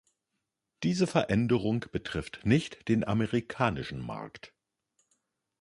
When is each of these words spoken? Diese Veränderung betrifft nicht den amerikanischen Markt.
Diese 0.81 1.05
Veränderung 1.05 1.81
betrifft 1.91 2.43
nicht 2.43 2.87
den 2.89 3.03
amerikanischen 3.07 3.99
Markt. 4.03 4.51